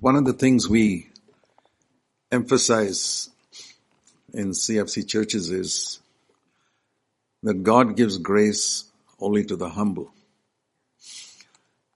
[0.00, 1.08] One of the things we
[2.30, 3.30] emphasize
[4.32, 5.98] in CFC churches is
[7.42, 8.84] that God gives grace
[9.18, 10.12] only to the humble.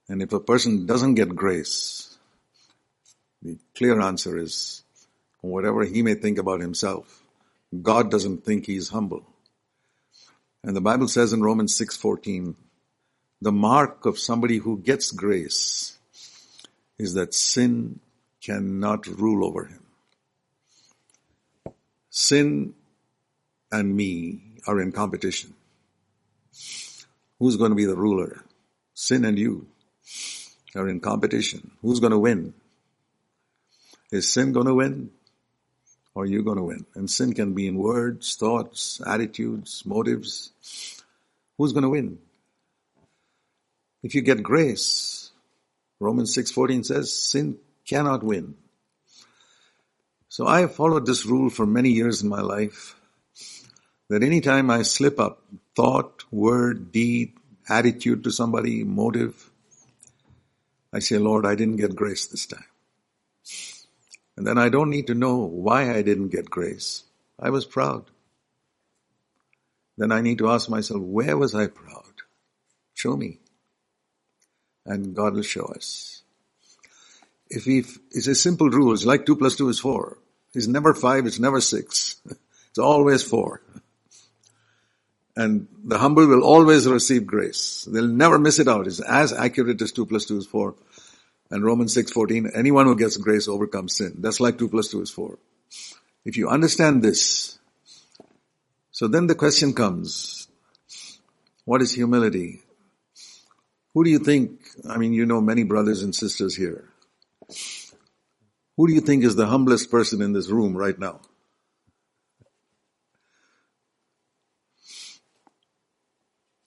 [0.09, 2.17] And if a person doesn't get grace,
[3.41, 4.83] the clear answer is
[5.39, 7.23] whatever he may think about himself,
[7.81, 9.25] God doesn't think he's humble.
[10.61, 12.55] And the Bible says in Romans 6:14,
[13.41, 15.99] the mark of somebody who gets grace
[16.97, 17.99] is that sin
[18.41, 19.83] cannot rule over him.
[22.09, 22.73] Sin
[23.71, 25.53] and me are in competition.
[27.39, 28.43] Who's going to be the ruler?
[28.93, 29.67] Sin and you
[30.75, 31.71] are in competition.
[31.81, 32.53] Who's going to win?
[34.11, 35.09] Is sin going to win?
[36.15, 36.85] Or are you going to win?
[36.93, 40.51] And sin can be in words, thoughts, attitudes, motives.
[41.57, 42.19] Who's going to win?
[44.03, 45.22] If you get grace,
[46.03, 48.55] Romans 6:14 says sin cannot win.
[50.27, 52.99] So I have followed this rule for many years in my life
[54.09, 55.43] that anytime I slip up,
[55.75, 57.33] thought, word, deed,
[57.69, 59.49] attitude to somebody, motive,
[60.91, 62.65] I say, Lord, I didn't get grace this time.
[64.35, 67.03] And then I don't need to know why I didn't get grace.
[67.39, 68.09] I was proud.
[69.97, 72.13] Then I need to ask myself, where was I proud?
[72.93, 73.39] Show me.
[74.85, 76.21] And God will show us.
[77.49, 78.93] If we, it's a simple rule.
[78.93, 80.17] It's like two plus two is four.
[80.53, 81.25] It's never five.
[81.25, 82.21] It's never six.
[82.69, 83.61] It's always four.
[85.35, 87.87] And the humble will always receive grace.
[87.87, 88.87] They'll never miss it out.
[88.87, 90.73] It's as accurate as two plus two is four.
[91.53, 94.15] And Romans 6:14, anyone who gets grace overcomes sin.
[94.17, 95.37] That's like 2 plus 2 is 4.
[96.25, 97.59] If you understand this,
[98.89, 100.47] so then the question comes,
[101.65, 102.63] what is humility?
[103.93, 106.89] Who do you think, I mean, you know many brothers and sisters here.
[108.75, 111.21] Who do you think is the humblest person in this room right now?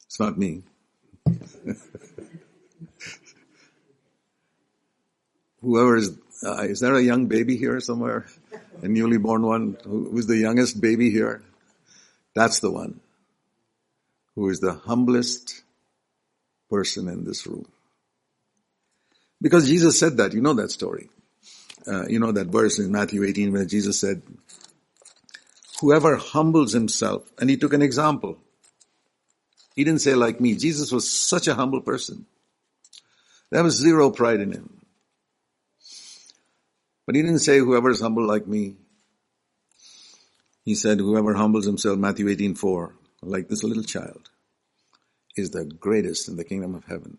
[0.05, 0.63] It's not me.
[5.61, 8.27] whoever is, uh, is there a young baby here somewhere?
[8.83, 9.77] A newly born one?
[9.85, 11.43] Who's the youngest baby here?
[12.35, 13.01] That's the one
[14.37, 15.63] who is the humblest
[16.71, 17.67] person in this room.
[19.41, 21.09] Because Jesus said that, you know that story.
[21.87, 24.23] Uh, you know that verse in Matthew 18 where Jesus said,
[25.81, 28.39] whoever humbles himself, and he took an example.
[29.75, 30.55] He didn't say like me.
[30.57, 32.27] Jesus was such a humble person.
[33.51, 34.81] There was zero pride in him.
[37.07, 38.75] But he didn't say whoever is humble like me.
[40.65, 44.31] He said whoever humbles himself, Matthew 18, 4, like this little child,
[45.37, 47.19] is the greatest in the kingdom of heaven.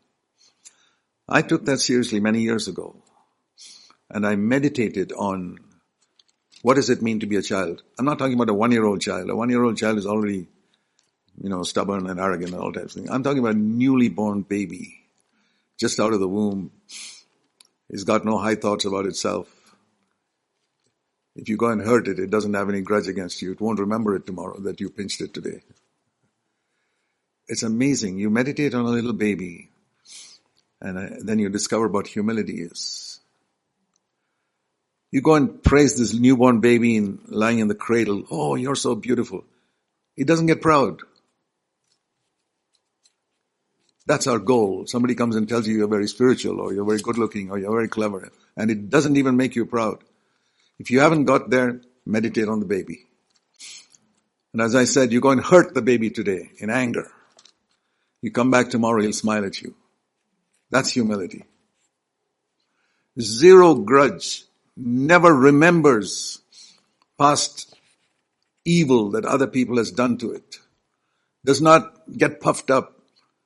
[1.29, 3.03] I took that seriously many years ago.
[4.09, 5.59] And I meditated on
[6.61, 7.83] what does it mean to be a child?
[7.99, 9.29] I'm not talking about a one-year-old child.
[9.29, 10.47] A one-year-old child is already,
[11.41, 13.09] you know, stubborn and arrogant and all types of things.
[13.09, 14.95] I'm talking about a newly born baby,
[15.77, 16.71] just out of the womb.
[17.89, 19.47] It's got no high thoughts about itself.
[21.35, 23.51] If you go and hurt it, it doesn't have any grudge against you.
[23.51, 25.61] It won't remember it tomorrow that you pinched it today.
[27.47, 28.17] It's amazing.
[28.17, 29.69] You meditate on a little baby
[30.81, 33.19] and uh, then you discover what humility is.
[35.11, 38.23] You go and praise this newborn baby in, lying in the cradle.
[38.29, 39.45] Oh, you're so beautiful.
[40.15, 40.99] He doesn't get proud.
[44.05, 44.85] That's our goal.
[44.85, 47.71] Somebody comes and tells you you're very spiritual or you're very good looking or you're
[47.71, 50.03] very clever and it doesn't even make you proud.
[50.79, 53.05] If you haven't got there, meditate on the baby.
[54.53, 57.11] And as I said, you go and hurt the baby today in anger.
[58.27, 59.73] You come back tomorrow, he'll smile at you.
[60.69, 61.45] That's humility.
[63.17, 64.43] Zero grudge.
[64.75, 66.41] Never remembers
[67.17, 67.73] past
[68.65, 70.59] evil that other people has done to it.
[71.45, 72.99] Does not get puffed up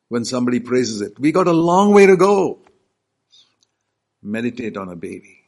[0.09, 1.19] when somebody praises it.
[1.19, 2.57] We got a long way to go.
[4.23, 5.43] Meditate on a baby.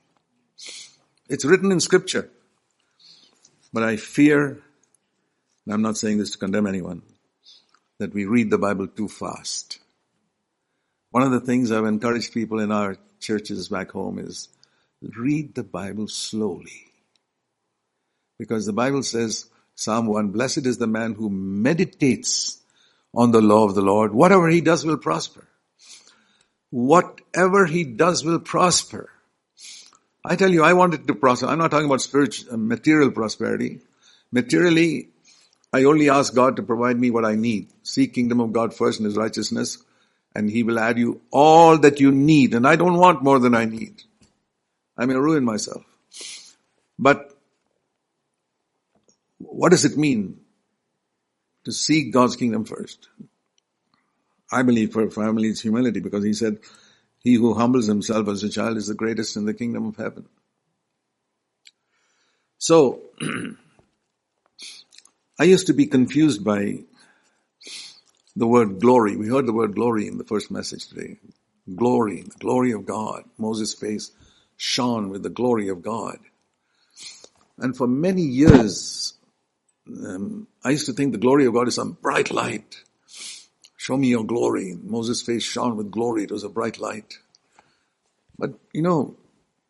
[1.27, 2.29] It's written in scripture.
[3.73, 4.61] But I fear,
[5.65, 7.01] and I'm not saying this to condemn anyone,
[8.03, 9.79] that we read the Bible too fast.
[11.11, 14.49] One of the things I've encouraged people in our churches back home is
[15.17, 16.91] read the Bible slowly.
[18.37, 19.45] Because the Bible says,
[19.75, 22.59] Psalm 1, blessed is the man who meditates
[23.15, 24.13] on the law of the Lord.
[24.13, 25.47] Whatever he does will prosper.
[26.71, 29.09] Whatever he does will prosper.
[30.25, 31.47] I tell you, I wanted to prosper.
[31.47, 33.79] I'm not talking about spiritual, material prosperity.
[34.29, 35.07] Materially,
[35.73, 37.69] I only ask God to provide me what I need.
[37.81, 39.79] Seek kingdom of God first and His righteousness,
[40.35, 42.53] and He will add you all that you need.
[42.53, 44.03] And I don't want more than I need.
[44.95, 45.83] I may ruin myself.
[46.99, 47.35] But
[49.39, 50.39] what does it mean
[51.63, 53.09] to seek God's kingdom first?
[54.51, 56.59] I believe for family it's humility because he said,
[57.23, 60.27] he who humbles himself as a child is the greatest in the kingdom of heaven.
[62.59, 63.01] So,
[65.39, 66.79] I used to be confused by
[68.35, 69.15] the word glory.
[69.15, 71.17] We heard the word glory in the first message today.
[71.75, 73.23] Glory, the glory of God.
[73.37, 74.11] Moses' face
[74.57, 76.17] shone with the glory of God.
[77.57, 79.13] And for many years,
[79.87, 82.83] um, I used to think the glory of God is some bright light.
[83.77, 84.77] Show me your glory.
[84.81, 86.23] Moses' face shone with glory.
[86.23, 87.17] It was a bright light.
[88.37, 89.17] But, you know,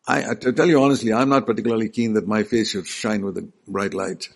[0.06, 3.24] I, I, to tell you honestly, I'm not particularly keen that my face should shine
[3.24, 4.28] with a bright light.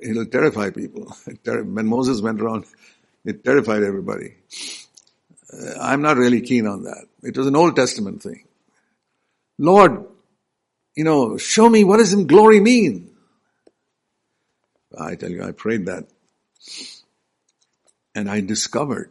[0.00, 1.14] It'll terrify people.
[1.44, 2.64] when Moses went around,
[3.24, 4.34] it terrified everybody.
[5.52, 7.06] Uh, I'm not really keen on that.
[7.22, 8.46] It was an Old Testament thing.
[9.58, 10.06] Lord,
[10.94, 13.10] you know, show me what does in glory mean?
[14.98, 16.08] I tell you, I prayed that.
[18.14, 19.10] And I discovered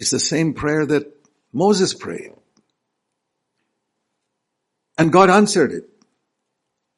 [0.00, 1.06] it's the same prayer that
[1.52, 2.32] Moses prayed.
[4.98, 5.88] And God answered it.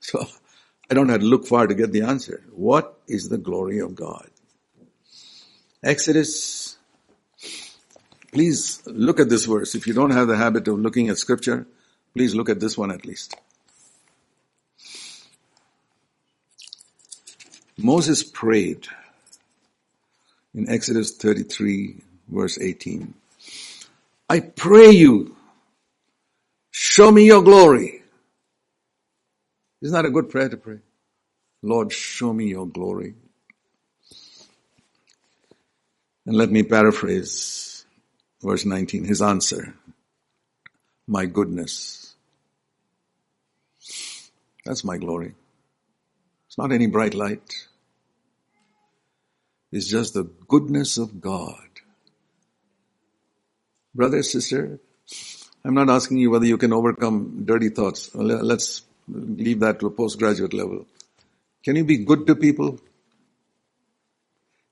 [0.00, 0.25] So
[0.91, 2.44] I don't have to look far to get the answer.
[2.53, 4.29] What is the glory of God?
[5.83, 6.77] Exodus.
[8.33, 9.75] Please look at this verse.
[9.75, 11.67] If you don't have the habit of looking at scripture,
[12.15, 13.35] please look at this one at least.
[17.79, 18.87] Moses prayed
[20.55, 23.15] in Exodus 33 verse 18.
[24.29, 25.37] I pray you,
[26.71, 27.95] show me your glory.
[29.82, 30.78] Isn't that a good prayer to pray?
[31.62, 33.14] Lord, show me your glory.
[36.25, 37.84] And let me paraphrase
[38.43, 39.75] verse 19, his answer.
[41.06, 42.14] My goodness.
[44.64, 45.34] That's my glory.
[46.49, 47.52] It's not any bright light.
[49.70, 51.69] It's just the goodness of God.
[53.94, 54.81] Brother, sister,
[55.64, 58.14] I'm not asking you whether you can overcome dirty thoughts.
[58.14, 60.87] Let's leave that to a postgraduate level.
[61.64, 62.81] Can you be good to people?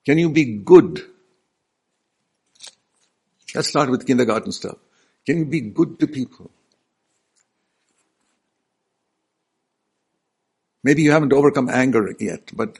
[0.04, 1.02] Can you be good
[3.54, 4.76] Let's start with kindergarten stuff.
[5.25, 6.50] Can you be good to people?
[10.82, 12.78] Maybe you haven't overcome anger yet, but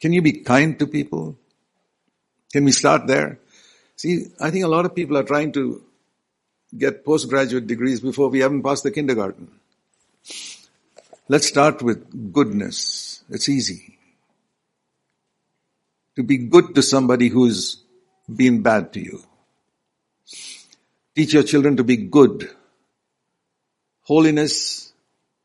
[0.00, 1.36] can you be kind to people?
[2.52, 3.40] Can we start there?
[3.96, 5.82] See, I think a lot of people are trying to
[6.76, 9.48] get postgraduate degrees before we haven't passed the kindergarten.
[11.28, 13.22] Let's start with goodness.
[13.28, 13.98] It's easy.
[16.16, 17.82] To be good to somebody who's
[18.34, 19.22] been bad to you.
[21.14, 22.50] Teach your children to be good.
[24.02, 24.92] Holiness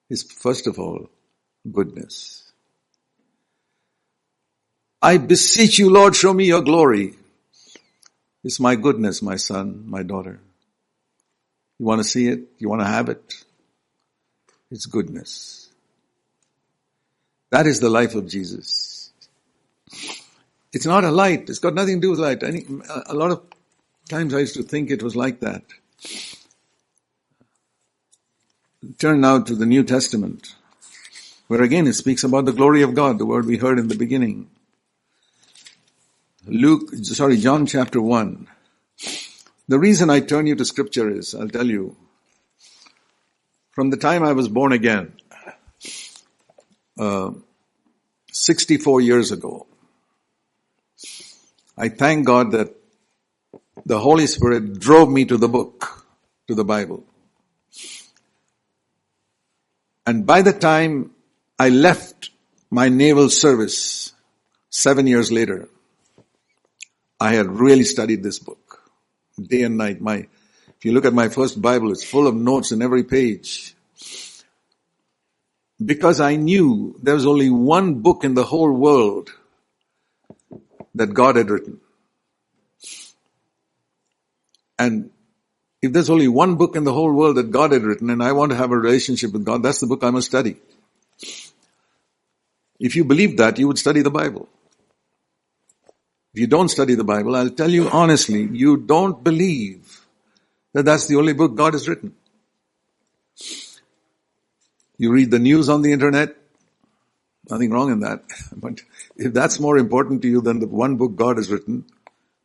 [0.09, 1.09] is first of all
[1.71, 2.51] goodness.
[5.01, 7.13] I beseech you, Lord, show me your glory.
[8.43, 10.39] It's my goodness, my son, my daughter.
[11.77, 12.47] You want to see it?
[12.57, 13.45] You want to have it?
[14.71, 15.66] It's goodness.
[17.49, 19.11] That is the life of Jesus.
[20.73, 21.49] It's not a light.
[21.49, 22.43] It's got nothing to do with light.
[22.43, 22.65] Any,
[23.07, 23.41] a lot of
[24.09, 25.63] Times I used to think it was like that.
[28.99, 30.55] Turn now to the New Testament,
[31.47, 33.97] where again it speaks about the glory of God, the word we heard in the
[33.97, 34.49] beginning.
[36.45, 38.47] Luke, sorry, John chapter 1.
[39.67, 41.97] The reason I turn you to scripture is, I'll tell you,
[43.71, 45.11] from the time I was born again,
[46.97, 47.31] uh,
[48.31, 49.67] 64 years ago,
[51.77, 52.75] I thank God that
[53.85, 56.05] the Holy Spirit drove me to the book,
[56.47, 57.03] to the Bible.
[60.05, 61.11] And by the time
[61.59, 62.31] I left
[62.69, 64.13] my naval service
[64.69, 65.69] seven years later,
[67.19, 68.81] I had really studied this book
[69.41, 70.01] day and night.
[70.01, 70.27] My,
[70.77, 73.75] if you look at my first Bible, it's full of notes in every page.
[75.83, 79.29] Because I knew there was only one book in the whole world
[80.95, 81.79] that God had written.
[84.79, 85.11] And
[85.81, 88.31] if there's only one book in the whole world that God had written and I
[88.31, 90.57] want to have a relationship with God, that's the book I must study.
[92.79, 94.47] If you believe that, you would study the Bible.
[96.33, 100.05] If you don't study the Bible, I'll tell you honestly, you don't believe
[100.73, 102.15] that that's the only book God has written.
[104.97, 106.35] You read the news on the internet,
[107.49, 108.23] nothing wrong in that.
[108.55, 108.81] But
[109.15, 111.85] if that's more important to you than the one book God has written,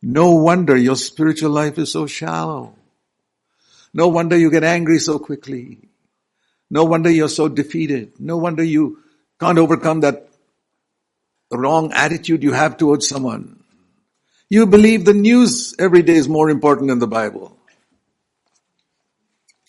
[0.01, 2.75] no wonder your spiritual life is so shallow.
[3.93, 5.89] No wonder you get angry so quickly.
[6.69, 8.19] No wonder you're so defeated.
[8.19, 8.99] No wonder you
[9.39, 10.29] can't overcome that
[11.51, 13.63] wrong attitude you have towards someone.
[14.49, 17.57] You believe the news every day is more important than the Bible.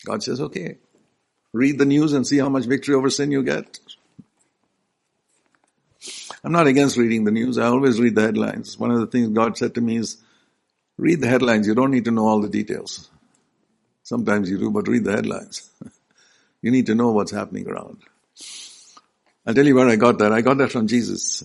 [0.05, 0.77] God says, okay,
[1.55, 3.79] read the news and see how much victory over sin you get.
[6.43, 7.57] I'm not against reading the news.
[7.57, 8.77] I always read the headlines.
[8.77, 10.17] One of the things God said to me is,
[10.97, 11.65] read the headlines.
[11.65, 13.09] You don't need to know all the details.
[14.03, 15.69] Sometimes you do, but read the headlines.
[16.61, 17.99] you need to know what's happening around.
[19.47, 20.33] I'll tell you where I got that.
[20.33, 21.43] I got that from Jesus.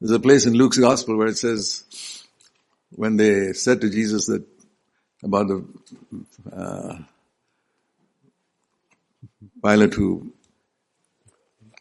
[0.00, 2.24] There's a place in Luke's gospel where it says,
[2.90, 4.44] when they said to Jesus that
[5.22, 5.64] about the
[6.50, 6.98] uh,
[9.64, 10.32] Pilate who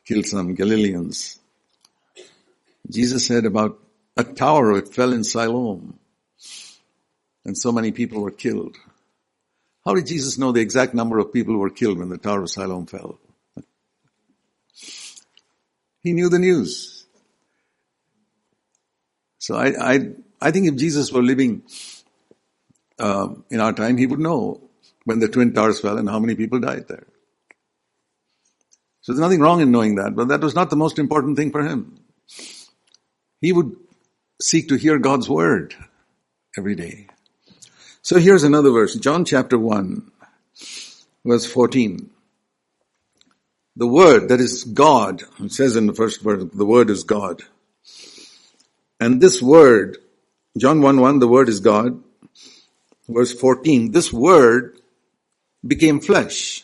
[0.06, 1.40] killed some Galileans,
[2.90, 3.80] Jesus said about
[4.16, 6.00] a tower that fell in Siloam
[7.46, 8.76] and so many people were killed.
[9.86, 12.44] How did Jesus know the exact number of people who were killed when the Tower
[12.44, 13.20] of Siloam fell?
[16.04, 17.06] he knew the news.
[19.40, 20.10] So I, I,
[20.42, 21.64] I think if Jesus were living
[23.00, 24.70] uh, in our time, he would know
[25.06, 27.08] when the twin towers fell and how many people died there.
[29.04, 31.52] So there's nothing wrong in knowing that, but that was not the most important thing
[31.52, 32.00] for him.
[33.42, 33.76] He would
[34.42, 35.76] seek to hear God's word
[36.58, 37.08] every day.
[38.02, 40.10] So here's another verse, John chapter 1,
[41.26, 42.10] verse 14.
[43.76, 47.42] The word that is God, it says in the first verse, the word is God.
[49.02, 49.98] And this word,
[50.58, 52.02] John 1 1, the word is God.
[53.10, 54.78] Verse 14, this word
[55.66, 56.63] became flesh,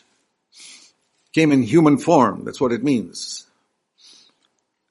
[1.32, 2.44] came in human form.
[2.44, 3.46] That's what it means.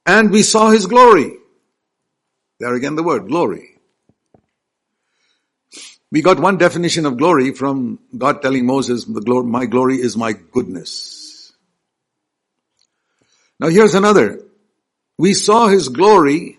[0.05, 1.33] And we saw his glory.
[2.59, 3.79] There again the word, glory.
[6.11, 10.33] We got one definition of glory from God telling Moses, glory, my glory is my
[10.33, 11.53] goodness.
[13.59, 14.41] Now here's another.
[15.17, 16.57] We saw his glory,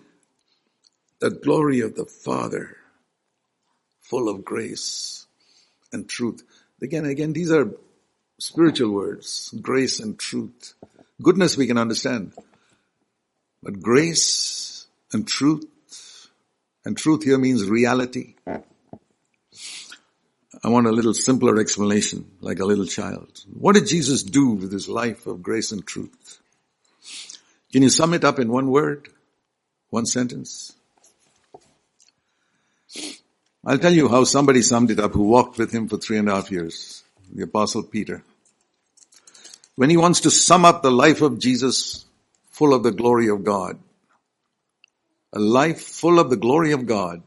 [1.19, 2.77] the glory of the Father,
[4.01, 5.25] full of grace
[5.91, 6.43] and truth.
[6.81, 7.71] Again, again, these are
[8.41, 10.73] spiritual words, grace and truth.
[11.21, 12.33] Goodness we can understand.
[13.61, 15.65] But grace and truth
[16.83, 18.33] and truth here means reality.
[20.63, 23.29] I want a little simpler explanation, like a little child.
[23.53, 26.39] What did Jesus do with his life of grace and truth?
[27.71, 29.09] Can you sum it up in one word?
[29.91, 30.73] One sentence?
[33.63, 36.27] I'll tell you how somebody summed it up who walked with him for three and
[36.27, 37.03] a half years.
[37.31, 38.23] The apostle Peter.
[39.81, 42.05] When he wants to sum up the life of Jesus
[42.51, 43.79] full of the glory of God,
[45.33, 47.23] a life full of the glory of God.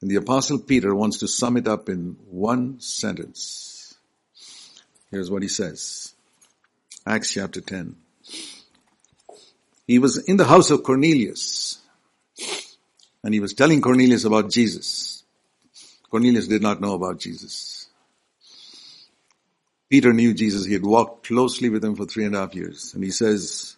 [0.00, 3.96] And the apostle Peter wants to sum it up in one sentence.
[5.10, 6.14] Here's what he says.
[7.04, 7.96] Acts chapter 10.
[9.88, 11.80] He was in the house of Cornelius
[13.24, 15.24] and he was telling Cornelius about Jesus.
[16.08, 17.75] Cornelius did not know about Jesus.
[19.90, 20.64] Peter knew Jesus.
[20.64, 22.92] He had walked closely with him for three and a half years.
[22.94, 23.76] And he says,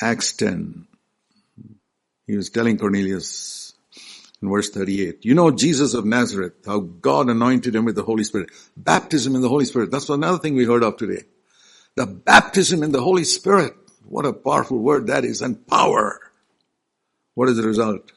[0.00, 0.86] Acts 10.
[2.26, 3.74] He was telling Cornelius
[4.42, 8.24] in verse 38, you know Jesus of Nazareth, how God anointed him with the Holy
[8.24, 8.50] Spirit.
[8.76, 9.90] Baptism in the Holy Spirit.
[9.90, 11.22] That's another thing we heard of today.
[11.94, 13.74] The baptism in the Holy Spirit.
[14.04, 16.20] What a powerful word that is and power.
[17.34, 18.12] What is the result?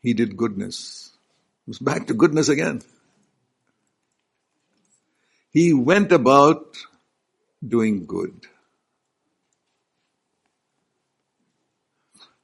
[0.00, 1.13] He did goodness.
[1.66, 2.82] It was back to goodness again.
[5.50, 6.76] He went about
[7.66, 8.46] doing good.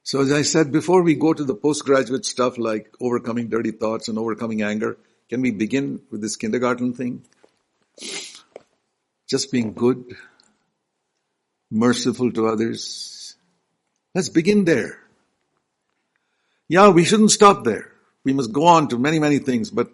[0.03, 4.07] So as I said, before we go to the postgraduate stuff like overcoming dirty thoughts
[4.07, 4.97] and overcoming anger,
[5.29, 7.23] can we begin with this kindergarten thing?
[9.29, 10.17] Just being good,
[11.69, 13.35] merciful to others.
[14.15, 14.99] Let's begin there.
[16.67, 17.90] Yeah, we shouldn't stop there.
[18.23, 19.89] We must go on to many, many things, but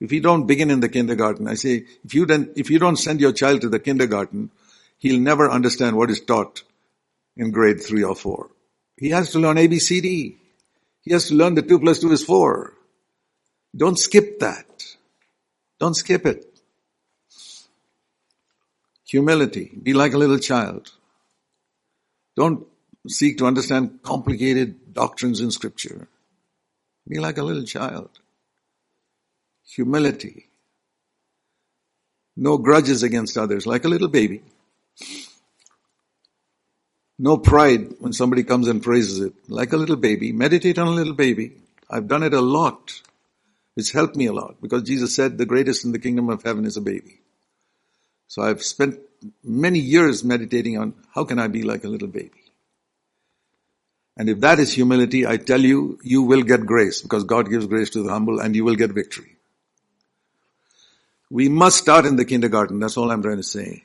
[0.00, 2.96] if you don't begin in the kindergarten, I say, if you don't, if you don't
[2.96, 4.50] send your child to the kindergarten,
[4.98, 6.62] he'll never understand what is taught
[7.36, 8.50] in grade three or four.
[8.96, 10.36] He has to learn ABCD.
[11.02, 12.74] He has to learn that 2 plus 2 is 4.
[13.76, 14.84] Don't skip that.
[15.78, 16.44] Don't skip it.
[19.06, 19.72] Humility.
[19.80, 20.90] Be like a little child.
[22.36, 22.66] Don't
[23.06, 26.08] seek to understand complicated doctrines in scripture.
[27.08, 28.10] Be like a little child.
[29.74, 30.48] Humility.
[32.36, 34.42] No grudges against others, like a little baby.
[37.18, 39.32] No pride when somebody comes and praises it.
[39.48, 40.32] Like a little baby.
[40.32, 41.52] Meditate on a little baby.
[41.90, 43.00] I've done it a lot.
[43.76, 46.64] It's helped me a lot because Jesus said the greatest in the kingdom of heaven
[46.64, 47.20] is a baby.
[48.28, 49.00] So I've spent
[49.42, 52.47] many years meditating on how can I be like a little baby?
[54.18, 57.66] And if that is humility, I tell you, you will get grace because God gives
[57.66, 59.36] grace to the humble and you will get victory.
[61.30, 62.80] We must start in the kindergarten.
[62.80, 63.84] That's all I'm trying to say.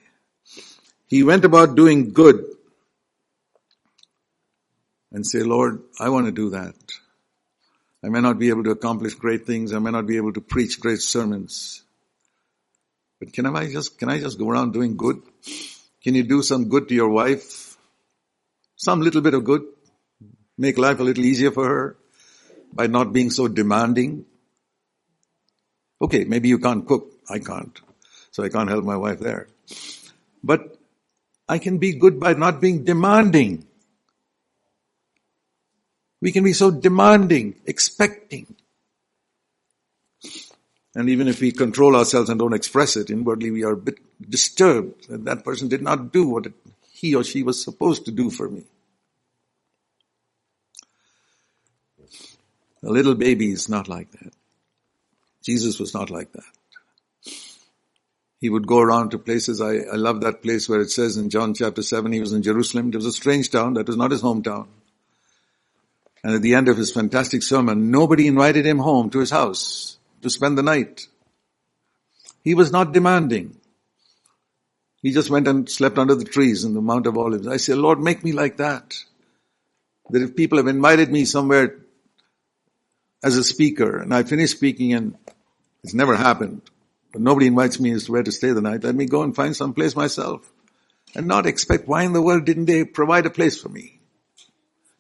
[1.08, 2.44] He went about doing good
[5.12, 6.74] and say, Lord, I want to do that.
[8.04, 9.72] I may not be able to accomplish great things.
[9.72, 11.84] I may not be able to preach great sermons.
[13.20, 15.22] But can I just, can I just go around doing good?
[16.04, 17.78] Can you do some good to your wife?
[18.76, 19.62] Some little bit of good?
[20.58, 21.98] Make life a little easier for her
[22.72, 24.26] by not being so demanding?
[26.02, 27.12] Okay, maybe you can't cook.
[27.30, 27.80] I can't.
[28.32, 29.48] So I can't help my wife there.
[30.44, 30.78] But
[31.48, 33.66] I can be good by not being demanding.
[36.22, 38.56] We can be so demanding, expecting.
[40.96, 44.00] And even if we control ourselves and don't express it inwardly, we are a bit
[44.30, 46.48] disturbed that that person did not do what
[46.92, 48.64] he or she was supposed to do for me.
[52.86, 54.34] A little baby is not like that.
[55.42, 56.44] Jesus was not like that.
[58.40, 59.62] He would go around to places.
[59.62, 62.44] I, I love that place where it says in John chapter 7, he was in
[62.44, 62.90] Jerusalem.
[62.90, 63.76] It was a strange town.
[63.76, 64.68] That was not his hometown.
[66.24, 69.98] And at the end of his fantastic sermon, nobody invited him home to his house
[70.22, 71.08] to spend the night.
[72.44, 73.56] He was not demanding.
[75.02, 77.48] He just went and slept under the trees in the Mount of Olives.
[77.48, 78.94] I said, Lord, make me like that.
[80.10, 81.83] That if people have invited me somewhere
[83.24, 85.18] as a speaker and I finish speaking and
[85.84, 86.62] it's never happened,
[87.12, 89.36] but nobody invites me as to where to stay the night, let me go and
[89.36, 90.52] find some place myself
[91.16, 94.00] and not expect why in the world didn't they provide a place for me?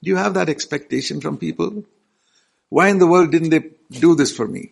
[0.01, 1.84] Do you have that expectation from people?
[2.70, 4.72] Why in the world didn't they do this for me?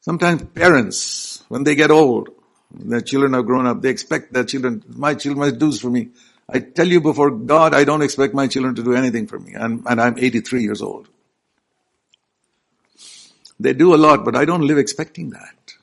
[0.00, 2.30] Sometimes parents, when they get old,
[2.70, 5.90] their children have grown up, they expect their children, my children must do this for
[5.90, 6.08] me.
[6.48, 9.52] I tell you before God, I don't expect my children to do anything for me.
[9.52, 11.08] And, and I'm 83 years old.
[13.60, 15.74] They do a lot, but I don't live expecting that.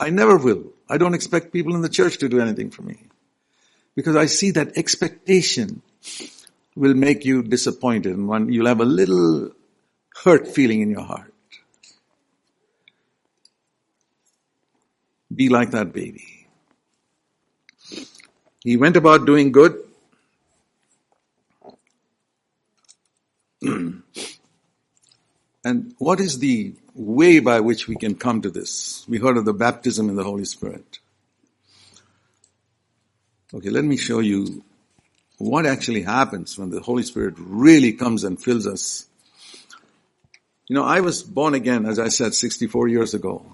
[0.00, 0.72] I never will.
[0.88, 2.98] I don't expect people in the church to do anything for me.
[3.94, 5.82] Because I see that expectation
[6.74, 9.50] will make you disappointed and one, you'll have a little
[10.22, 11.32] hurt feeling in your heart.
[15.34, 16.46] Be like that baby.
[18.62, 19.80] He went about doing good.
[23.62, 24.02] and
[25.98, 29.04] what is the way by which we can come to this?
[29.08, 30.98] We heard of the baptism in the Holy Spirit.
[33.52, 34.64] Okay, let me show you
[35.38, 39.06] what actually happens when the Holy Spirit really comes and fills us.
[40.68, 43.44] You know, I was born again, as I said, 64 years ago.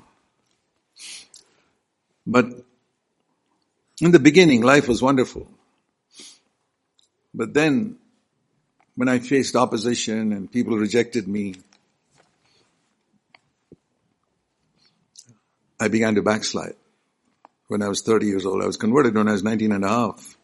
[2.26, 2.46] But
[4.00, 5.48] in the beginning, life was wonderful.
[7.34, 7.96] But then,
[8.94, 11.56] when I faced opposition and people rejected me,
[15.80, 16.74] I began to backslide.
[17.68, 19.88] When I was 30 years old, I was converted when I was 19 and a
[19.88, 20.36] half.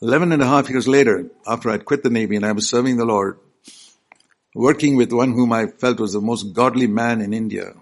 [0.00, 2.96] Eleven and a half years later, after I'd quit the Navy and I was serving
[2.96, 3.38] the Lord,
[4.52, 7.74] working with one whom I felt was the most godly man in India,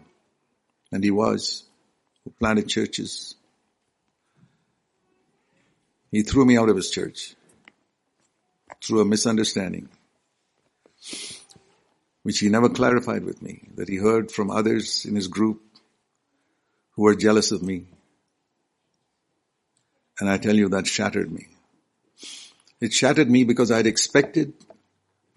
[0.92, 1.64] and he was,
[2.24, 3.36] who planted churches.
[6.10, 7.34] He threw me out of his church
[8.84, 9.88] through a misunderstanding,
[12.22, 15.62] which he never clarified with me, that he heard from others in his group
[16.92, 17.86] who were jealous of me.
[20.18, 21.48] And I tell you, that shattered me.
[22.80, 24.52] It shattered me because I'd expected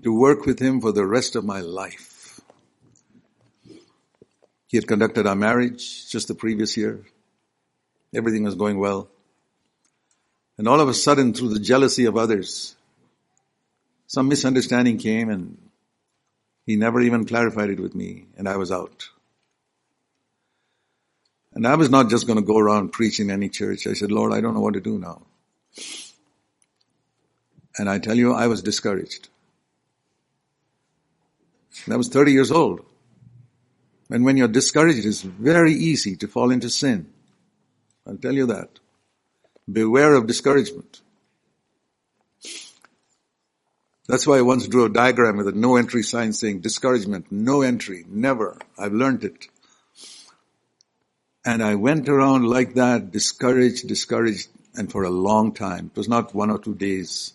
[0.04, 2.42] to work with him for the rest of my life.
[4.68, 7.06] He had conducted our marriage just the previous year.
[8.14, 9.08] Everything was going well.
[10.58, 12.76] And all of a sudden, through the jealousy of others,
[14.08, 15.58] some misunderstanding came and
[16.66, 19.10] he never even clarified it with me and I was out.
[21.56, 23.86] And I was not just going to go around preaching any church.
[23.86, 25.22] I said, Lord, I don't know what to do now.
[27.78, 29.30] And I tell you, I was discouraged.
[31.86, 32.82] And I was 30 years old.
[34.10, 37.12] And when you're discouraged, it's very easy to fall into sin.
[38.08, 38.80] I'll tell you that.
[39.72, 41.02] Beware of discouragement.
[44.08, 47.62] That's why I once drew a diagram with a no entry sign saying discouragement, no
[47.62, 48.58] entry, never.
[48.78, 49.48] I've learned it.
[51.46, 55.92] And I went around like that, discouraged, discouraged, and for a long time.
[55.94, 57.34] It was not one or two days.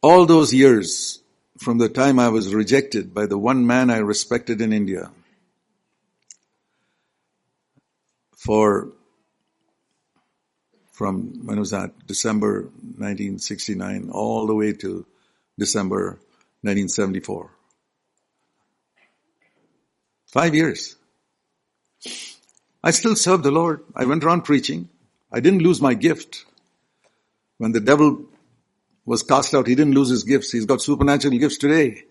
[0.00, 1.20] All those years,
[1.58, 5.10] from the time I was rejected by the one man I respected in India
[8.40, 8.88] for
[10.92, 11.92] from when was that?
[12.06, 15.06] December 1969 all the way to
[15.58, 16.18] December
[16.62, 17.50] 1974.
[20.26, 20.96] Five years.
[22.82, 23.82] I still served the Lord.
[23.94, 24.88] I went around preaching.
[25.30, 26.44] I didn't lose my gift.
[27.58, 28.24] When the devil
[29.04, 30.50] was cast out, he didn't lose his gifts.
[30.52, 32.04] He's got supernatural gifts today.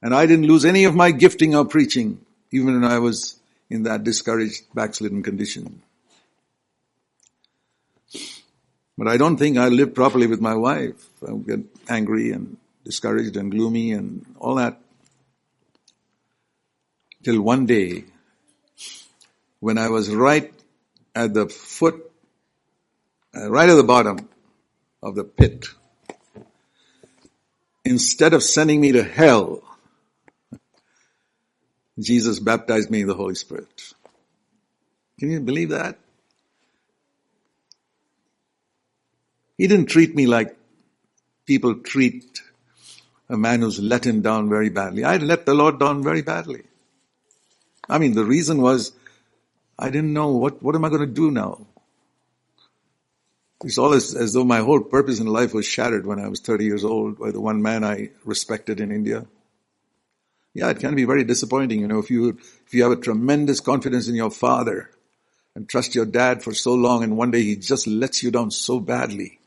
[0.00, 2.20] And I didn't lose any of my gifting or preaching,
[2.52, 5.82] even when I was in that discouraged, backslidden condition.
[8.96, 10.96] But I don't think I lived properly with my wife.
[11.26, 14.80] I get angry and discouraged and gloomy and all that.
[17.22, 18.04] Till one day,
[19.60, 20.52] when I was right
[21.14, 22.10] at the foot,
[23.34, 24.28] uh, right at the bottom
[25.02, 25.66] of the pit,
[27.84, 29.62] instead of sending me to hell,
[31.98, 33.94] Jesus baptized me in the Holy Spirit.
[35.18, 35.98] Can you believe that?
[39.56, 40.56] He didn't treat me like
[41.44, 42.42] people treat
[43.28, 45.02] a man who's let him down very badly.
[45.02, 46.62] I let the Lord down very badly.
[47.88, 48.92] I mean, the reason was
[49.78, 51.66] I didn't know what, what am I going to do now?
[53.64, 56.40] It's all as, as though my whole purpose in life was shattered when I was
[56.40, 59.26] 30 years old by the one man I respected in India.
[60.54, 63.60] Yeah, it can be very disappointing, you know, if you, if you have a tremendous
[63.60, 64.90] confidence in your father
[65.54, 68.50] and trust your dad for so long and one day he just lets you down
[68.50, 69.38] so badly.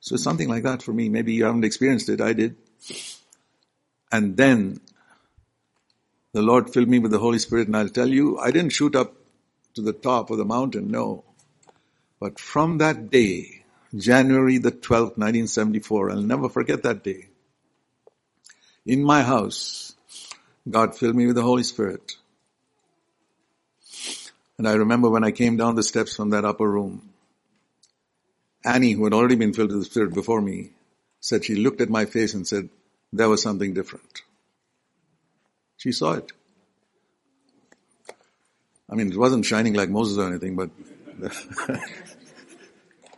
[0.00, 1.08] So something like that for me.
[1.08, 2.20] Maybe you haven't experienced it.
[2.20, 2.56] I did.
[4.10, 4.80] And then
[6.32, 8.96] the Lord filled me with the Holy Spirit and I'll tell you, I didn't shoot
[8.96, 9.14] up
[9.74, 11.24] to the top of the mountain, no.
[12.20, 13.64] But from that day,
[13.94, 17.28] January the 12th, 1974, I'll never forget that day.
[18.86, 19.94] In my house,
[20.68, 22.12] God filled me with the Holy Spirit.
[24.56, 27.10] And I remember when I came down the steps from that upper room,
[28.64, 30.70] Annie, who had already been filled with the Spirit before me,
[31.20, 32.68] said she looked at my face and said,
[33.12, 34.22] there was something different.
[35.82, 36.30] She saw it.
[38.88, 40.70] I mean, it wasn't shining like Moses or anything, but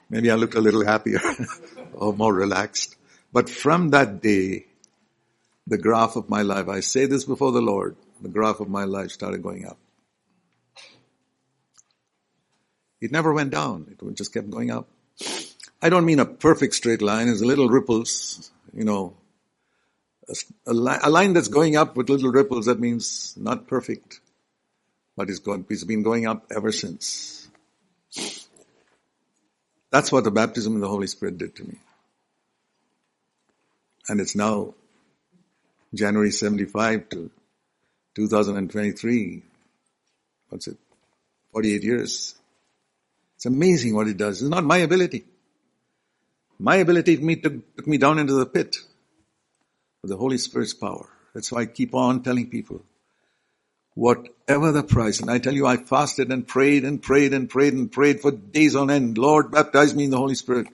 [0.09, 1.21] maybe I looked a little happier
[1.93, 2.97] or more relaxed.
[3.35, 4.65] But from that day,
[5.67, 8.85] the graph of my life, I say this before the Lord, the graph of my
[8.85, 9.77] life started going up.
[12.99, 13.89] It never went down.
[13.91, 14.89] It just kept going up.
[15.83, 17.27] I don't mean a perfect straight line.
[17.27, 19.19] There's little ripples, you know,
[20.67, 24.21] a, li- a, line that's going up with little ripples, that means not perfect,
[25.17, 27.49] but it's, going, it's been going up ever since.
[29.91, 31.79] That's what the baptism in the Holy Spirit did to me.
[34.09, 34.75] And it's now
[35.95, 37.31] January 75 to
[38.15, 39.43] 2023.
[40.49, 40.77] What's it?
[41.53, 42.35] 48 years.
[43.37, 44.43] It's amazing what it does.
[44.43, 45.25] It's not my ability.
[46.59, 48.77] My ability took, took me down into the pit
[50.09, 51.09] the Holy Spirit's power.
[51.35, 52.83] That's why I keep on telling people,
[53.95, 57.75] whatever the price, and I tell you, I fasted and prayed and prayed and prayed
[57.75, 59.19] and prayed for days on end.
[59.19, 60.69] Lord, baptize me in the Holy Spirit.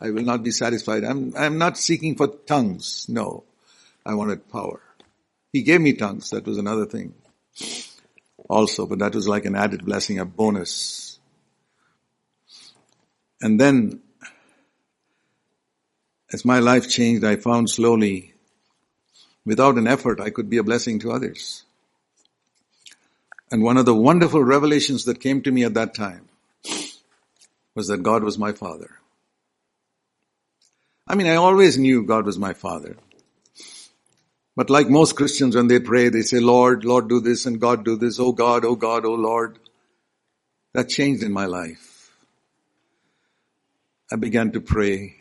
[0.00, 1.04] I will not be satisfied.
[1.04, 3.06] I'm, I'm not seeking for tongues.
[3.08, 3.44] No.
[4.04, 4.80] I wanted power.
[5.52, 6.30] He gave me tongues.
[6.30, 7.14] That was another thing.
[8.48, 11.18] Also, but that was like an added blessing, a bonus.
[13.40, 14.02] And then,
[16.32, 18.33] as my life changed, I found slowly
[19.46, 21.64] Without an effort, I could be a blessing to others.
[23.50, 26.28] And one of the wonderful revelations that came to me at that time
[27.74, 28.90] was that God was my father.
[31.06, 32.96] I mean, I always knew God was my father.
[34.56, 37.84] But like most Christians, when they pray, they say, Lord, Lord, do this and God
[37.84, 38.20] do this.
[38.20, 39.58] Oh God, oh God, oh Lord.
[40.72, 42.10] That changed in my life.
[44.10, 45.16] I began to pray,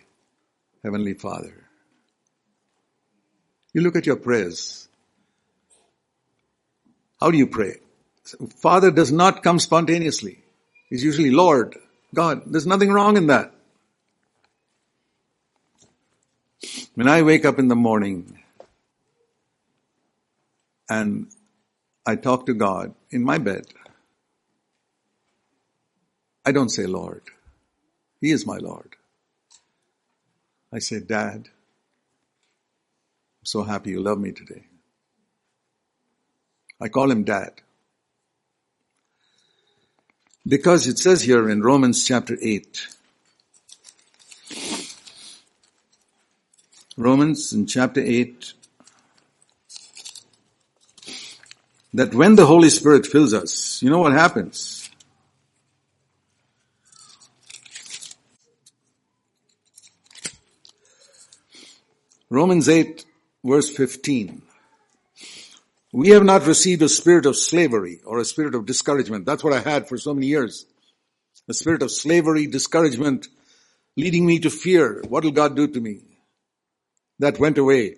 [0.84, 1.54] Heavenly Father,
[3.74, 4.88] you look at your prayers.
[7.20, 7.78] How do you pray?
[8.58, 10.44] Father does not come spontaneously.
[10.90, 11.78] He's usually Lord,
[12.14, 12.44] God.
[12.46, 13.54] There's nothing wrong in that.
[16.96, 18.40] When I wake up in the morning
[20.90, 21.28] and
[22.06, 23.66] I talk to God in my bed,
[26.46, 27.24] I don't say Lord.
[28.22, 28.96] He is my Lord.
[30.72, 31.50] I say, Dad,
[33.44, 34.64] I'm so happy you love me today.
[36.80, 37.52] I call him dad.
[40.48, 42.88] Because it says here in Romans chapter 8,
[46.96, 48.54] Romans in chapter 8,
[51.96, 54.90] that when the Holy Spirit fills us, you know what happens?
[62.30, 63.06] Romans 8
[63.44, 64.42] verse 15.
[65.92, 69.26] We have not received a spirit of slavery or a spirit of discouragement.
[69.26, 70.66] That's what I had for so many years.
[71.48, 73.28] A spirit of slavery, discouragement,
[73.96, 75.04] leading me to fear.
[75.08, 76.02] What will God do to me?
[77.20, 77.98] That went away.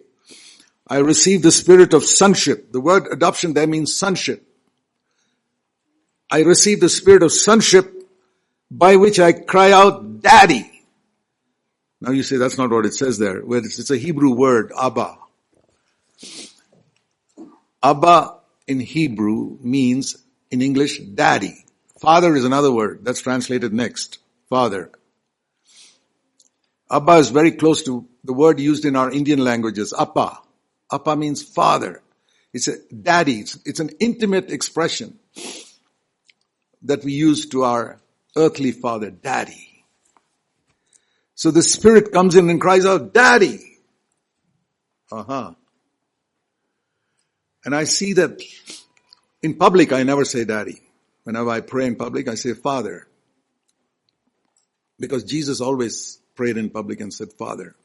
[0.88, 2.72] I received the spirit of sonship.
[2.72, 4.46] The word adoption there means sonship.
[6.30, 7.92] I received the spirit of sonship
[8.70, 10.70] by which I cry out, Daddy.
[12.02, 13.44] Now you say that's not what it says there.
[13.46, 15.18] Well, It's a Hebrew word, Abba.
[17.86, 20.18] Abba in Hebrew means,
[20.50, 21.66] in English, daddy.
[22.02, 23.06] Father is another word.
[23.06, 24.18] That's translated next.
[24.50, 24.90] Father.
[26.90, 30.40] Abba is very close to the word used in our Indian languages, Appa.
[30.92, 32.02] Appa means father.
[32.54, 33.42] It's a daddy.
[33.42, 35.20] It's, it's an intimate expression
[36.82, 38.00] that we use to our
[38.36, 39.86] earthly father, daddy.
[41.36, 43.78] So the spirit comes in and cries out, daddy.
[45.12, 45.54] Uh-huh.
[47.66, 48.42] And I see that
[49.42, 50.82] in public I never say daddy.
[51.24, 53.08] Whenever I pray in public, I say father.
[55.00, 57.76] Because Jesus always prayed in public and said father.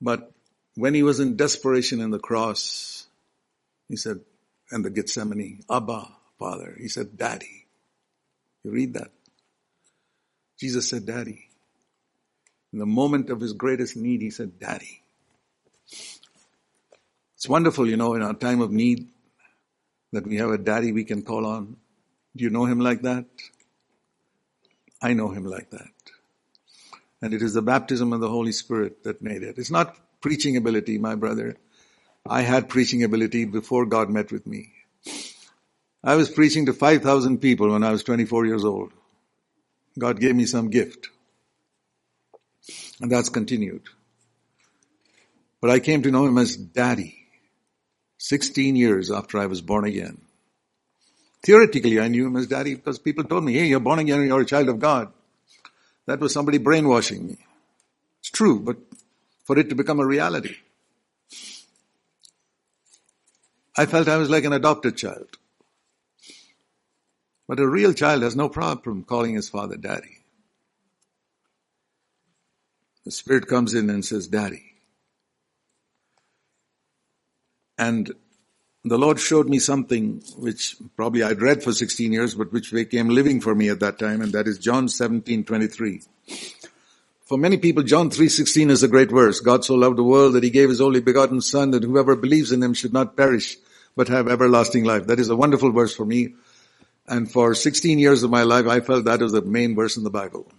[0.00, 0.30] But
[0.74, 3.06] when he was in desperation in the cross,
[3.88, 4.20] he said,
[4.70, 6.76] and the Gethsemane, Abba, Father.
[6.78, 7.66] He said, Daddy.
[8.62, 9.10] You read that.
[10.58, 11.48] Jesus said, Daddy.
[12.72, 15.02] In the moment of his greatest need, he said, Daddy.
[15.90, 19.08] It's wonderful, you know, in our time of need
[20.12, 21.76] that we have a daddy we can call on.
[22.36, 23.26] Do you know him like that?
[25.00, 25.92] I know him like that.
[27.22, 29.58] And it is the baptism of the Holy Spirit that made it.
[29.58, 31.56] It's not preaching ability, my brother.
[32.26, 34.72] I had preaching ability before God met with me.
[36.02, 38.92] I was preaching to 5,000 people when I was 24 years old.
[39.98, 41.08] God gave me some gift.
[43.00, 43.82] And that's continued.
[45.60, 47.26] But I came to know him as daddy
[48.18, 50.20] 16 years after I was born again.
[51.44, 54.40] Theoretically, I knew him as daddy because people told me, hey, you're born again, you're
[54.40, 55.12] a child of God.
[56.06, 57.38] That was somebody brainwashing me.
[58.20, 58.76] It's true, but
[59.44, 60.56] for it to become a reality,
[63.76, 65.28] I felt I was like an adopted child.
[67.46, 70.18] But a real child has no problem calling his father daddy.
[73.04, 74.67] The Spirit comes in and says, Daddy.
[77.78, 78.12] And
[78.84, 83.08] the Lord showed me something which probably I'd read for 16 years, but which became
[83.08, 86.02] living for me at that time, and that is John 17, 23.
[87.28, 89.40] For many people, John 3.16 is a great verse.
[89.40, 92.52] God so loved the world that he gave his only begotten son that whoever believes
[92.52, 93.58] in him should not perish,
[93.94, 95.08] but have everlasting life.
[95.08, 96.34] That is a wonderful verse for me.
[97.06, 100.04] And for 16 years of my life, I felt that was the main verse in
[100.04, 100.50] the Bible.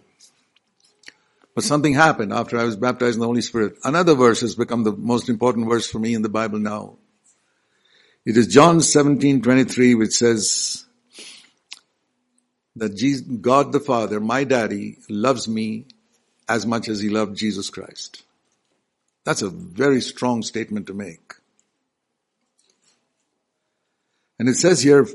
[1.55, 3.77] But something happened after I was baptized in the Holy Spirit.
[3.83, 6.98] Another verse has become the most important verse for me in the Bible now.
[8.25, 10.85] It is John 17, 23, which says
[12.75, 15.85] that Jesus, God the Father, my daddy, loves me
[16.47, 18.23] as much as he loved Jesus Christ.
[19.23, 21.33] That's a very strong statement to make.
[24.39, 25.07] And it says here,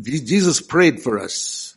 [0.00, 1.76] Jesus prayed for us.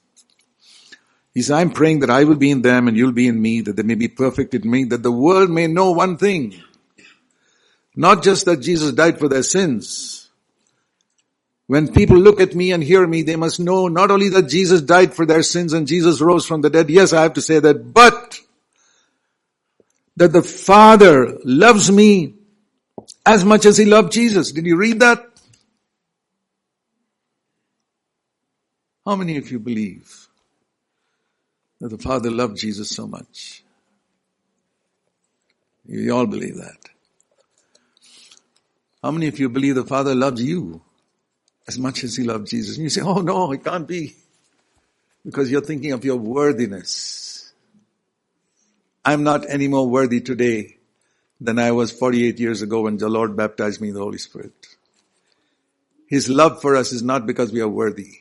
[1.34, 3.62] He said, I'm praying that I will be in them and you'll be in me,
[3.62, 6.62] that they may be perfect in me, that the world may know one thing.
[7.96, 10.23] Not just that Jesus died for their sins,
[11.74, 14.80] when people look at me and hear me, they must know not only that Jesus
[14.80, 16.88] died for their sins and Jesus rose from the dead.
[16.88, 18.40] Yes, I have to say that, but
[20.16, 22.36] that the Father loves me
[23.26, 24.52] as much as He loved Jesus.
[24.52, 25.26] Did you read that?
[29.04, 30.28] How many of you believe
[31.82, 33.64] that the Father loved Jesus so much?
[35.88, 36.78] You all believe that.
[39.02, 40.84] How many of you believe the Father loves you
[41.67, 42.76] as much as he loved Jesus.
[42.76, 44.15] And you say, oh no, it can't be.
[45.26, 47.54] Because you're thinking of your worthiness.
[49.06, 50.78] I'm not any more worthy today
[51.39, 54.54] than I was 48 years ago when the Lord baptized me in the Holy Spirit.
[56.08, 58.12] His love for us is not because we are worthy.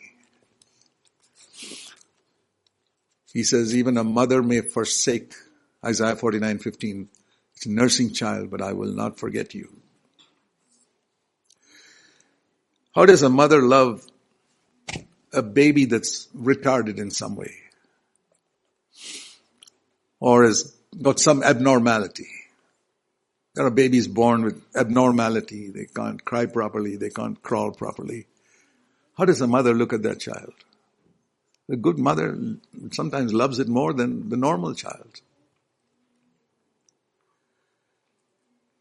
[3.33, 5.35] He says, even a mother may forsake,
[5.85, 7.09] Isaiah 49, 15,
[7.55, 9.82] it's a nursing child, but I will not forget you.
[12.95, 14.07] How does a mother love
[15.33, 17.55] a baby that's retarded in some way?
[20.23, 22.29] or has got some abnormality.
[23.57, 25.69] There are babies born with abnormality.
[25.69, 26.95] They can't cry properly.
[26.95, 28.27] They can't crawl properly.
[29.19, 30.55] How does a mother look at that child?
[31.69, 32.39] A good mother
[32.93, 35.21] sometimes loves it more than the normal child.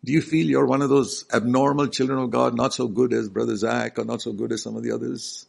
[0.04, 3.30] Do you feel you're one of those abnormal children of God, not so good as
[3.30, 5.46] Brother Zac or not so good as some of the others?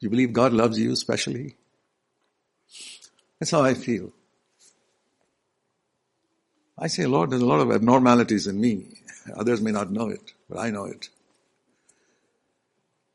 [0.00, 1.54] Do you believe God loves you specially?
[3.38, 4.12] That's how I feel.
[6.78, 8.86] I say, Lord, there's a lot of abnormalities in me.
[9.36, 11.10] Others may not know it, but I know it.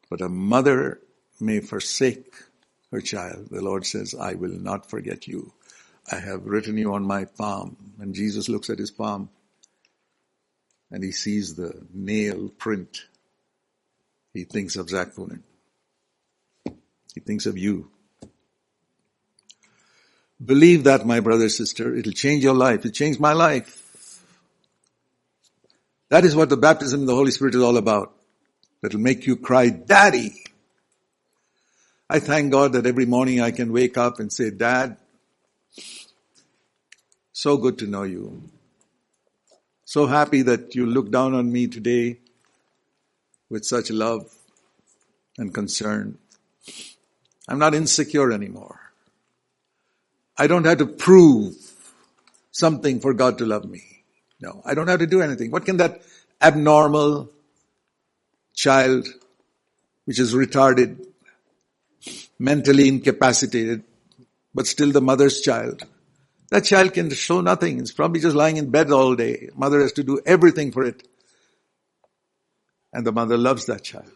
[0.10, 1.00] But a mother
[1.39, 2.36] may forsake
[2.92, 3.48] her child.
[3.50, 5.54] The Lord says, I will not forget you.
[6.12, 7.78] I have written you on my palm.
[8.00, 9.30] And Jesus looks at his palm
[10.93, 13.06] and he sees the nail print.
[14.32, 15.41] He thinks of Zac Poonen.
[17.15, 17.89] He thinks of you.
[20.43, 21.95] Believe that, my brother, sister.
[21.95, 22.86] It'll change your life.
[22.86, 24.23] It changed my life.
[26.10, 28.13] That is what the baptism in the Holy Spirit is all about.
[28.84, 30.43] It'll make you cry, Daddy.
[32.08, 34.97] I thank God that every morning I can wake up and say, Dad,
[37.32, 38.43] so good to know you.
[39.93, 42.17] So happy that you look down on me today
[43.47, 44.27] with such love
[45.38, 46.17] and concern.
[47.47, 48.79] I'm not insecure anymore.
[50.36, 51.53] I don't have to prove
[52.49, 53.84] something for God to love me.
[54.41, 55.51] No, I don't have to do anything.
[55.51, 56.01] What can that
[56.41, 57.29] abnormal
[58.56, 59.08] child,
[60.06, 61.06] which is retarded,
[62.39, 63.84] mentally incapacitated,
[64.56, 65.84] but still the mother's child,
[66.54, 67.80] that child can show nothing.
[67.80, 69.50] It's probably just lying in bed all day.
[69.56, 71.02] Mother has to do everything for it.
[72.94, 74.12] And the mother loves that child.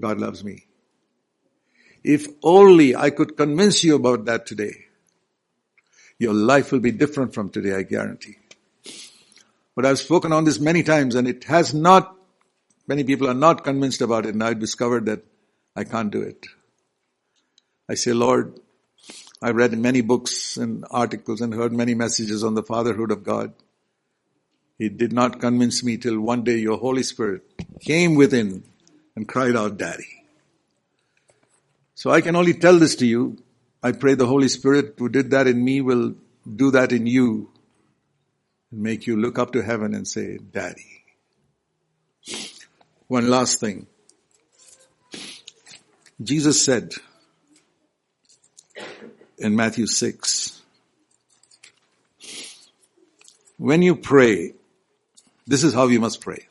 [0.00, 0.64] God loves me.
[2.02, 4.86] If only I could convince you about that today,
[6.18, 8.38] your life will be different from today, I guarantee.
[9.74, 12.16] But I've spoken on this many times and it has not,
[12.88, 15.22] many people are not convinced about it and I've discovered that
[15.76, 16.46] I can't do it.
[17.86, 18.58] I say, Lord,
[19.42, 23.52] I read many books and articles and heard many messages on the fatherhood of God.
[24.78, 27.42] He did not convince me till one day your Holy Spirit
[27.80, 28.64] came within
[29.14, 30.24] and cried out, Daddy.
[31.94, 33.38] So I can only tell this to you.
[33.82, 36.14] I pray the Holy Spirit who did that in me will
[36.54, 37.50] do that in you
[38.70, 41.04] and make you look up to heaven and say, Daddy.
[43.06, 43.86] One last thing.
[46.22, 46.92] Jesus said
[49.38, 50.62] in Matthew 6,
[53.58, 54.54] when you pray,
[55.46, 56.46] this is how you must pray.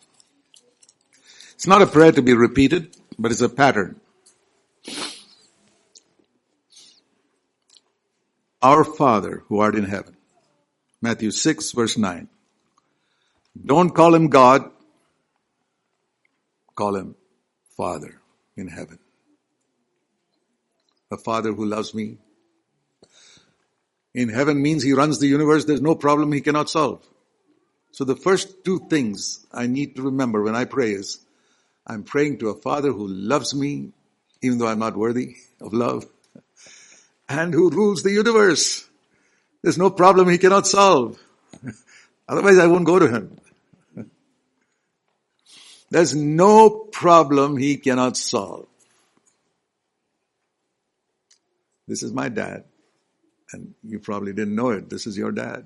[1.53, 3.99] It's not a prayer to be repeated, but it's a pattern.
[8.61, 10.15] Our Father who art in heaven.
[11.01, 12.27] Matthew 6 verse 9.
[13.63, 14.69] Don't call him God.
[16.75, 17.15] Call him
[17.77, 18.19] Father
[18.57, 18.99] in heaven.
[21.11, 22.17] A Father who loves me.
[24.15, 25.65] In heaven means he runs the universe.
[25.65, 27.05] There's no problem he cannot solve.
[27.91, 31.19] So the first two things I need to remember when I pray is
[31.85, 33.91] I'm praying to a Father who loves me
[34.41, 36.05] even though I'm not worthy of love
[37.29, 38.87] and who rules the universe.
[39.61, 41.21] There's no problem he cannot solve.
[42.29, 43.37] Otherwise I won't go to him.
[45.89, 48.67] There's no problem he cannot solve.
[51.85, 52.63] This is my dad.
[53.55, 54.89] And you probably didn't know it.
[54.89, 55.65] This is your dad.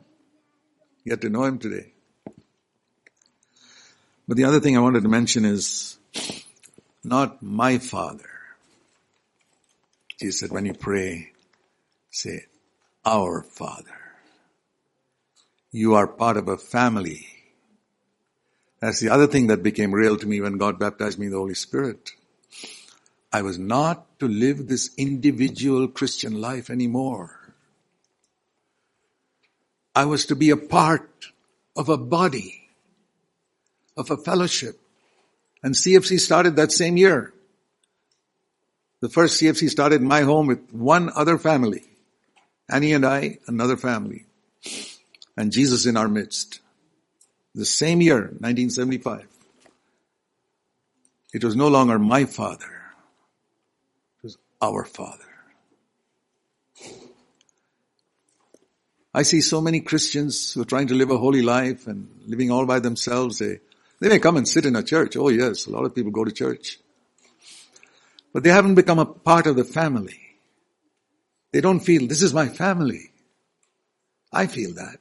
[1.03, 1.91] You get to know him today.
[4.27, 5.97] But the other thing I wanted to mention is
[7.03, 8.29] not my father.
[10.19, 11.31] Jesus said, when you pray,
[12.11, 12.45] Say,
[13.05, 13.97] our Father.
[15.71, 17.27] You are part of a family.
[18.81, 21.37] That's the other thing that became real to me when God baptized me in the
[21.37, 22.11] Holy Spirit.
[23.31, 27.38] I was not to live this individual Christian life anymore.
[29.95, 31.09] I was to be a part
[31.75, 32.69] of a body,
[33.97, 34.79] of a fellowship.
[35.63, 37.33] And CFC started that same year.
[39.01, 41.83] The first CFC started in my home with one other family.
[42.69, 44.25] Annie and I, another family.
[45.37, 46.59] And Jesus in our midst.
[47.55, 49.25] The same year, 1975.
[51.33, 52.71] It was no longer my father.
[54.17, 55.28] It was our father.
[59.13, 62.51] I see so many Christians who are trying to live a holy life and living
[62.51, 63.39] all by themselves.
[63.39, 63.59] They,
[63.99, 65.17] they may come and sit in a church.
[65.17, 66.79] Oh yes, a lot of people go to church.
[68.31, 70.19] But they haven't become a part of the family.
[71.51, 73.11] They don't feel, this is my family.
[74.31, 74.97] I feel that.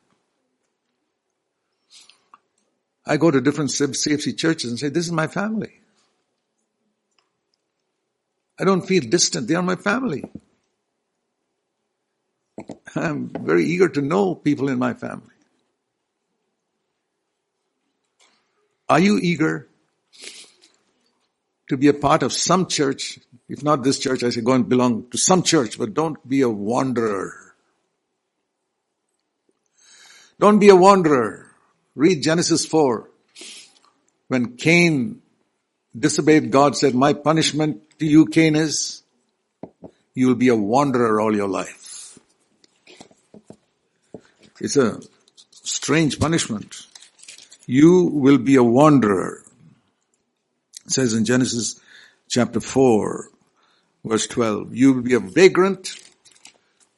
[3.05, 5.81] I go to different CFC churches and say, this is my family.
[8.59, 9.49] I don't feel distant.
[9.49, 10.25] They are my family.
[12.95, 15.35] I'm very eager to know people in my family.
[18.89, 19.69] Are you eager
[21.69, 23.19] to be a part of some church?
[23.49, 26.41] If not this church, I say go and belong to some church, but don't be
[26.41, 27.55] a wanderer.
[30.41, 31.47] Don't be a wanderer.
[31.95, 33.11] Read Genesis 4.
[34.29, 35.21] When Cain
[35.99, 39.03] disobeyed God, said, my punishment to you, Cain, is
[40.15, 41.88] you will be a wanderer all your life.
[44.61, 45.01] It's a
[45.51, 46.87] strange punishment.
[47.67, 49.43] You will be a wanderer.
[50.87, 51.81] It says in Genesis
[52.29, 53.29] chapter 4,
[54.05, 55.95] verse 12, you will be a vagrant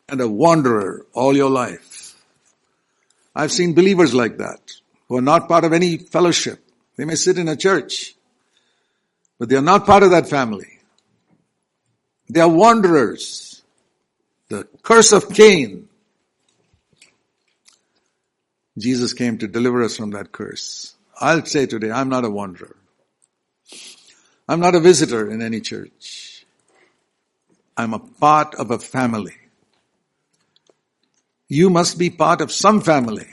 [0.09, 2.15] and a wanderer all your life.
[3.35, 4.61] I've seen believers like that
[5.09, 6.65] who are not part of any fellowship.
[6.97, 8.15] They may sit in a church,
[9.39, 10.79] but they are not part of that family.
[12.29, 13.63] They are wanderers.
[14.49, 15.89] The curse of Cain.
[18.81, 20.95] Jesus came to deliver us from that curse.
[21.21, 22.77] I'll say today, I'm not a wanderer.
[24.49, 26.45] I'm not a visitor in any church.
[27.77, 29.37] I'm a part of a family.
[31.49, 33.27] You must be part of some family.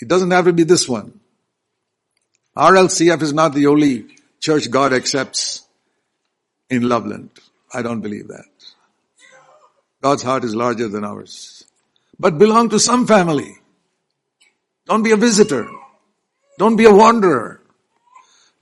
[0.00, 1.20] It doesn't have to be this one.
[2.56, 4.06] RLCF is not the only
[4.40, 5.66] church God accepts
[6.70, 7.30] in Loveland.
[7.72, 8.46] I don't believe that.
[10.02, 11.64] God's heart is larger than ours.
[12.18, 13.56] But belong to some family.
[14.88, 15.68] Don't be a visitor.
[16.56, 17.62] Don't be a wanderer.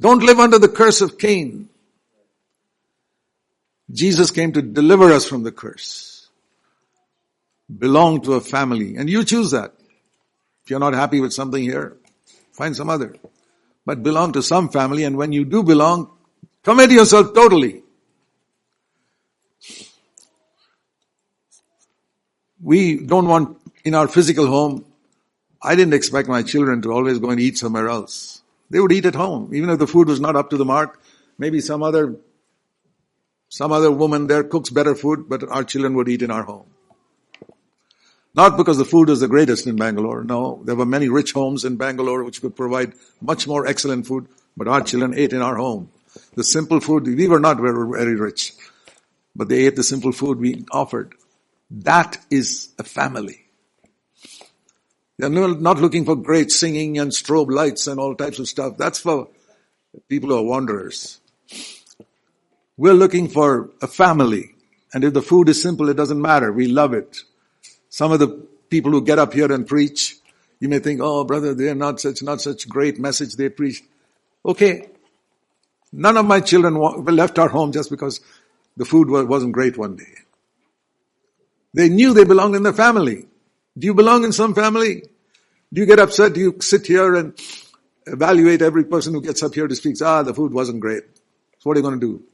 [0.01, 1.69] Don't live under the curse of Cain.
[3.91, 6.29] Jesus came to deliver us from the curse.
[7.79, 8.97] Belong to a family.
[8.97, 9.73] And you choose that.
[10.65, 11.97] If you're not happy with something here,
[12.53, 13.15] find some other.
[13.85, 16.11] But belong to some family and when you do belong,
[16.65, 17.85] commit yourself totally.
[22.61, 24.85] We don't want in our physical home,
[25.67, 28.41] I didn't expect my children to always go and eat somewhere else.
[28.71, 31.01] They would eat at home, even if the food was not up to the mark.
[31.39, 32.15] Maybe some other,
[33.49, 36.69] some other woman there cooks better food, but our children would eat in our home.
[38.33, 40.23] Not because the food is the greatest in Bangalore.
[40.23, 44.29] No, there were many rich homes in Bangalore which could provide much more excellent food,
[44.57, 45.91] but our children ate in our home.
[46.35, 48.53] The simple food, we were not very, very rich,
[49.35, 51.15] but they ate the simple food we offered.
[51.71, 53.46] That is a family.
[55.19, 58.77] They're not looking for great singing and strobe lights and all types of stuff.
[58.77, 59.29] That's for
[60.09, 61.21] people who are wanderers.
[62.77, 64.55] We're looking for a family.
[64.93, 66.53] And if the food is simple, it doesn't matter.
[66.53, 67.23] We love it.
[67.89, 68.29] Some of the
[68.69, 70.17] people who get up here and preach,
[70.61, 73.83] you may think, oh brother, they're not such, not such great message they preach.
[74.45, 74.89] Okay.
[75.93, 78.21] None of my children left our home just because
[78.77, 80.15] the food wasn't great one day.
[81.73, 83.27] They knew they belonged in the family.
[83.79, 85.03] Do you belong in some family?
[85.73, 86.35] Do you get upset?
[86.35, 87.39] Do you sit here and
[88.07, 89.97] evaluate every person who gets up here to speak?
[90.03, 91.03] Ah, the food wasn't great.
[91.59, 92.25] So what are you going to do?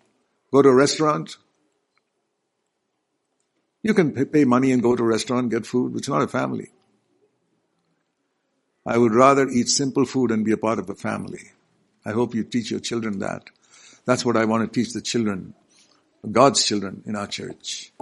[0.53, 1.37] Go to a restaurant?
[3.83, 5.93] You can pay money and go to a restaurant, get food.
[5.93, 6.71] But it's not a family.
[8.87, 11.53] I would rather eat simple food and be a part of a family.
[12.05, 13.49] I hope you teach your children that.
[14.05, 15.55] That's what I want to teach the children,
[16.31, 17.93] God's children in our church.